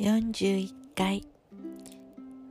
[0.00, 1.28] 41回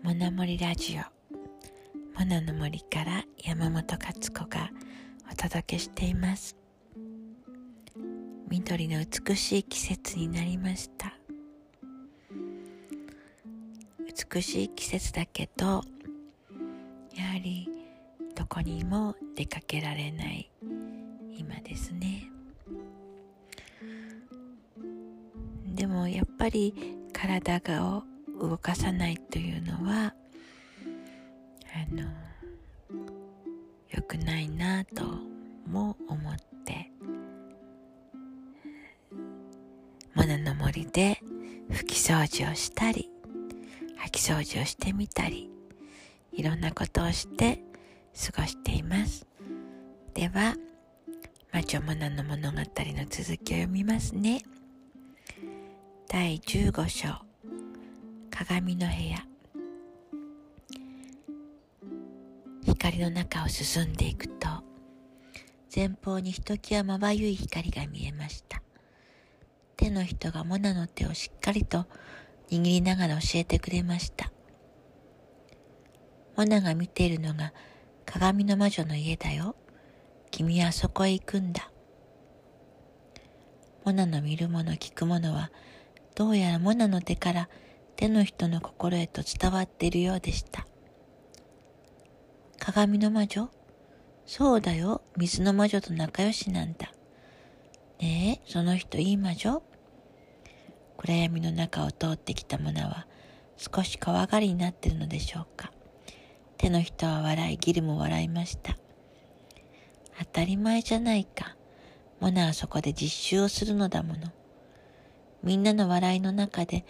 [0.03, 2.19] モナモリラジオ。
[2.19, 4.69] モナの森から山本勝子が
[5.31, 6.55] お届けしています。
[8.49, 11.17] 緑の美しい季節になりました。
[14.31, 15.81] 美しい季節だけどやは
[17.43, 17.67] り
[18.35, 20.51] どこにも出かけられない
[21.35, 22.29] 今ですね。
[25.73, 28.01] でもやっぱり体が
[28.39, 30.13] 動かさないというのは
[31.75, 32.09] あの
[33.89, 35.03] 良くないなと
[35.67, 36.89] も思って
[40.15, 41.19] モナの森で
[41.69, 43.09] 拭き掃除をしたり
[44.01, 45.49] 掃き掃除をしてみたり
[46.31, 47.61] いろんなことをして
[48.33, 49.27] 過ごしています。
[50.13, 50.55] では
[51.51, 52.63] 魔女モナの物語の
[53.09, 54.41] 続きを読みますね。
[56.11, 57.07] 第15章。
[58.31, 59.23] 鏡の部屋。
[62.65, 64.47] 光の中を進んでいくと
[65.73, 68.63] 前方にひときわまばゆい光が見えました。
[69.77, 71.85] 手の人がモナの手をしっかりと
[72.49, 74.31] 握りながら教えてくれました。
[76.35, 77.53] モナが見ているのが
[78.07, 79.55] 鏡の魔女の家だよ。
[80.31, 81.69] 君はそこへ行くんだ。
[83.85, 85.51] モナの見るもの聞くものは
[86.15, 87.49] どうやらモナの手から
[87.95, 90.65] 手の人の心へと伝わっているようでした
[92.59, 93.49] 鏡の魔女？
[94.25, 96.91] そうだよ、水の魔女と仲良しなんだ。
[97.99, 99.63] ねえ、その人いい魔女？
[100.97, 103.07] 暗闇の中を通ってきたモナは
[103.57, 105.71] 少し怖がりになってるのでしょうか。
[106.57, 108.77] 手の人は笑い、ギルも笑いました。
[110.19, 111.55] 当たり前じゃないか。
[112.19, 114.31] モナはそこで実習をするのだもの。
[115.43, 116.85] みんなの笑いの中で、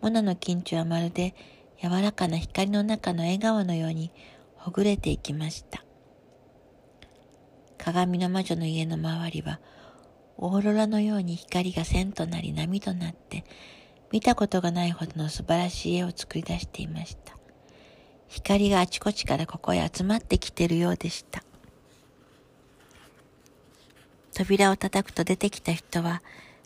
[0.00, 1.34] モナの緊張はまるで
[1.80, 4.12] 柔らかな光の中の笑顔のように
[4.56, 5.84] ほぐれていきました。
[7.78, 9.60] 鏡の魔女の家の周りは、
[10.38, 13.44] オーロラのように光が線となり波となって、
[14.12, 17.36] 見たことがないほどの素晴らしい絵を作り出していました。
[18.28, 21.42] 光があちこちからここへ集まってきているようでした。
[24.34, 26.22] 扉を叩くと出てきた人は、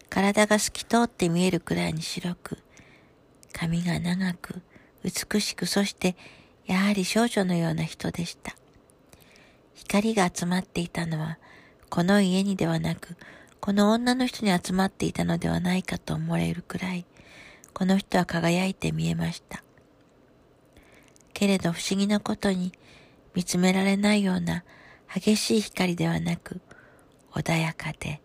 [0.09, 2.59] 体が透き通って見えるくらいに白く、
[3.53, 4.63] 髪が長く、
[5.03, 6.17] 美しく、そして
[6.67, 8.57] やはり少女のような人でした。
[9.75, 11.39] 光が集まっていたのは、
[11.89, 13.17] この家にではなく、
[13.61, 17.07] この女の人に集まっていたのではないかと思われるくらい、
[17.73, 19.63] この人は輝いて見えました。
[21.33, 22.73] けれど不思議なことに、
[23.35, 24.65] 見つめられないような
[25.15, 26.61] 激しい光ではなく、
[27.33, 28.21] 穏やかで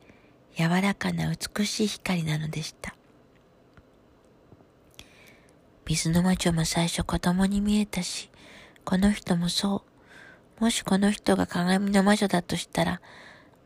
[0.58, 2.96] 柔らかな美しい光なのでした。
[5.86, 8.30] 水の魔女も最初子供に見えたし、
[8.86, 9.84] この人もそ
[10.60, 10.64] う。
[10.64, 13.02] もしこの人が鏡の魔女だとしたら、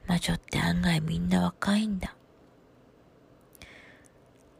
[0.08, 2.16] 魔女って案外みんな若いんだ。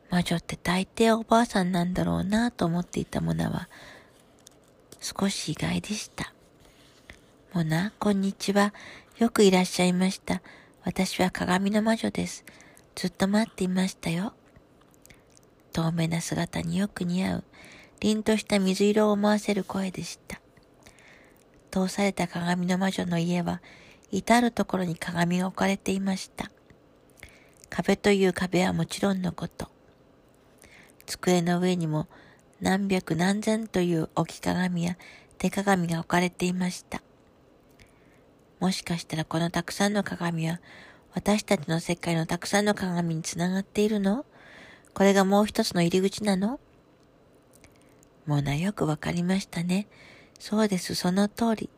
[0.10, 3.70] 魔女って大抵おばあさんなんだろうなと思っていたモナは、
[5.00, 6.34] 少し意外でした。
[7.54, 8.74] モナ、こんにちは。
[9.18, 10.42] よくいらっしゃいました。
[10.86, 12.46] 私は鏡の魔女です。
[12.94, 14.34] ずっと待っていましたよ。
[15.74, 17.44] 透明な姿によく似合う、
[18.00, 20.40] 凛とした水色を思わせる声でした。
[21.72, 23.64] 通された鏡の魔女の家は、
[24.12, 26.52] 至るところに鏡が置かれていました。
[27.72, 29.70] 壁という壁はもちろんのこと。
[31.08, 32.08] 机の上にも
[32.62, 34.98] 何百何千という置き鏡や
[35.40, 37.02] 手鏡が置かれていました。
[38.66, 40.60] もしかしたらこのたくさんの鏡は
[41.14, 44.26] 私たちの世界のたくさんの鏡につながっているの？
[44.96, 46.60] これがもう一つの入り口なの？
[48.26, 49.86] もうなよくわかりましたね。
[50.40, 51.70] そうです、その通り。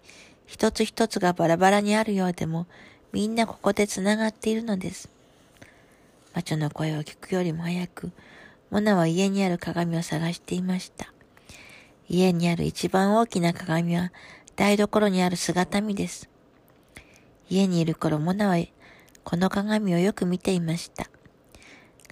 [0.45, 2.67] 一つ一つがバラバラにあるようでも、
[3.11, 5.09] みんなここで繋がっているのです。
[6.33, 8.11] 魔女の声を聞くよりも早く、
[8.71, 11.11] モナは家にある鏡を探していました。
[12.07, 14.13] 家にある一番大きな鏡は
[14.55, 16.29] 台所にある姿見です。
[17.49, 18.57] 家にいる頃、モナは
[19.23, 21.09] この鏡をよく見ていました。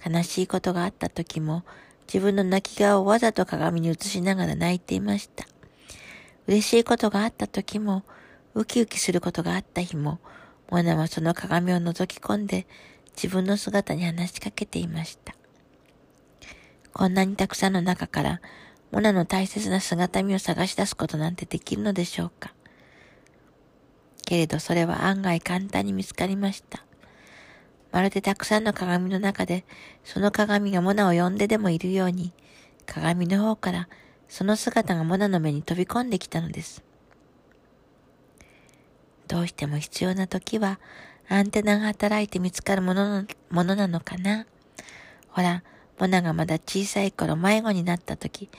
[0.08, 1.64] 悲しいことがあった時も、
[2.06, 5.46] 自分の泣き顔をわざと鏡に映しながら泣いていました。
[6.46, 8.04] 嬉しいことがあった時も、
[8.54, 10.20] ウキウキすることがあった日も、
[10.70, 12.66] モナはその鏡を覗き込んで
[13.14, 15.34] 自分の姿に話しかけていました。
[16.92, 18.40] こんなにたくさんの中から、
[18.90, 22.54] モナの大切な姿見を探し出すことなんてできるのでしょうか。
[24.26, 26.84] けれどそれは案外簡単に見つかりました。
[27.92, 29.64] まるでたくさんの鏡の中で、
[30.04, 32.34] その鏡がモナを呼んででもいるように、
[32.84, 33.88] 鏡の方から
[34.28, 36.82] その姿がモナの目に飛び込んできたのです。
[39.28, 40.78] どうしても必要な時は
[41.28, 44.46] アンテナが働いて見つかるもののものなのかな。
[45.28, 45.62] ほら、
[45.98, 48.50] モナがまだ小さい頃迷子になった時、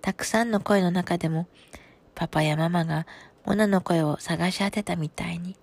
[0.00, 1.48] たくさんの声の中でも、
[2.14, 3.06] パパやママが
[3.46, 5.56] モナの声を探し当てたみたいに。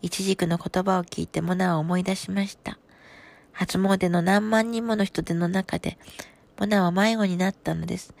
[0.00, 2.78] 一軸の言葉を聞いてモナは思い出しました。
[3.50, 5.98] 初詣の何万人もの人手の中で、
[6.56, 8.14] モナは迷子になったのです。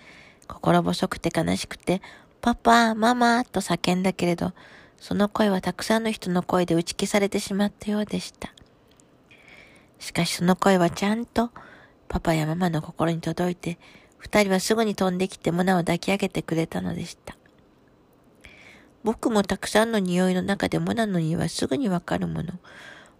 [0.48, 2.02] 心細くて悲しくて、
[2.40, 4.54] パパ、ママと叫んだけれど、
[4.98, 8.52] その声はたくさんの人の声で打ち消されてしまったようでした。
[10.00, 11.50] しかしその声はちゃんと
[12.08, 13.78] パパやママの心に届いて、
[14.18, 17.35] 二人はすぐに飛んできてモナを抱き上げてくれたのでした。
[19.04, 22.54] 僕もたくさんの匂いの中でモナの匂いはすぐにわかるもの。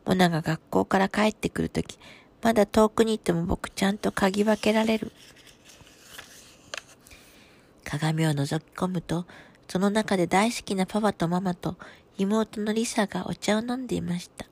[0.05, 1.99] モナが学校から帰ってくるとき、
[2.43, 5.12] まだ遠くに行っても僕ちゃんと嗅ぎ分けられる。
[7.84, 9.26] 鏡を覗き込むと、
[9.69, 11.76] その中で大好きなパパとママと
[12.19, 14.46] 妹のリサがお茶を飲んでいました。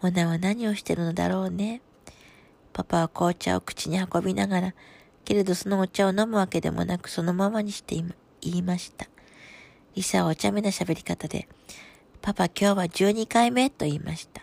[0.00, 1.82] モナは何をしてるのだろうね。
[2.72, 4.74] パパは紅茶を口に運びながら、
[5.24, 7.96] けれどそのお茶を飲むわけでもなくそのままにして
[8.40, 9.06] 言いました。
[9.98, 11.48] リサはお茶目な喋り方で、
[12.22, 14.42] パパ今日は12回目と言いました。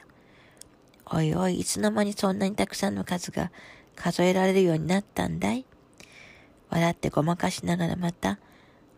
[1.05, 3.53] おいおい、いつの間にそんなにたくさんの数が
[3.95, 5.65] 数えられるようになったんだい？
[6.69, 8.37] 笑ってごまかしながらまた、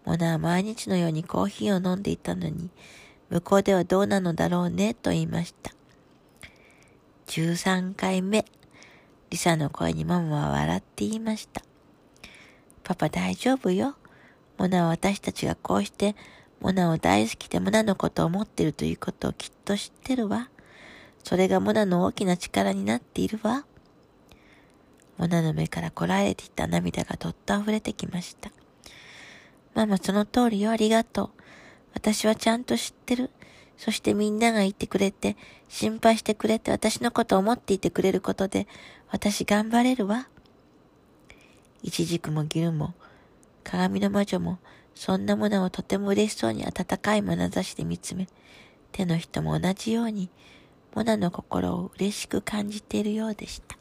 [0.04, 2.72] モナは毎日のようにコーヒーを飲んでいたのに、
[3.30, 5.72] 向こうではどうなのだろうね、と言いました。
[7.28, 8.46] 13回目、
[9.30, 11.62] リサの声にママは笑って言いました。
[12.84, 13.94] パパ大丈夫よ。
[14.58, 16.16] モナは私たちがこうして、
[16.60, 20.50] モナを大好きでモナのことを思っているということをきっと知ってるわ。
[21.24, 23.66] それがモナの大きな力になっているわ。
[25.18, 28.52] モナの目からこらえていた涙がどっと溢れてきました。
[29.74, 31.30] ママその通りよ、ありがとう。
[31.94, 33.30] 私はちゃんと知ってる。
[33.78, 35.38] そしてみんながいてくれて、
[35.70, 38.68] 心配してくれて、私のことを思っていてくれることで、
[39.10, 40.28] 私頑張れるわ。
[41.84, 42.96] イチジクもギルも、
[43.64, 44.58] 鏡の魔女も、
[44.98, 48.28] そんなものをとても嬉しそうに温かい眼差しで見つめ、
[48.92, 50.30] 手の人も同じように、
[50.96, 53.78] モナの心を嬉しく感じているようでした。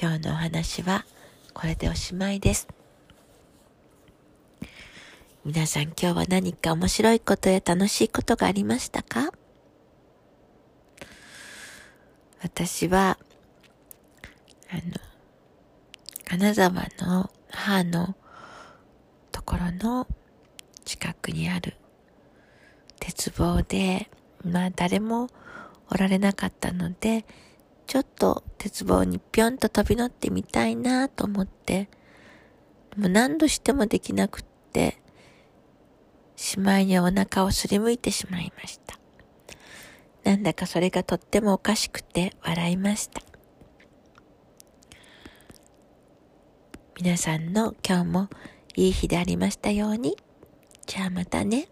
[0.00, 1.04] 今日のお話は
[1.52, 2.66] これでおしまいです。
[5.44, 9.30] 皆さん今日は何か面白いことや楽しいことがありましたか？
[12.42, 13.18] 私は、
[14.70, 14.80] あの、
[16.24, 18.16] 金沢の母の
[19.54, 20.08] ころの
[20.84, 21.76] 近くにある
[22.98, 24.10] 鉄棒で、
[24.44, 25.28] まあ誰も
[25.90, 27.24] おられなかったので、
[27.86, 31.88] ちょっと鉄棒にぴょんと飛び乗ってみたいなと思って、
[32.96, 34.98] もう何度してもできなくって、
[36.34, 38.98] しまいにお腹をすりむいてしまいました。
[40.24, 43.22] なんだかそれがとってもおかしくて笑いました。
[47.00, 48.28] 皆さんの今日も
[48.76, 50.16] いい日でありましたように。
[50.86, 51.68] じゃあまたね。